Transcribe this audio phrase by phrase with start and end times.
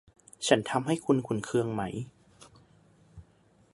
[0.47, 1.81] ฉันทำให้คุณขุ่นเคืองไหม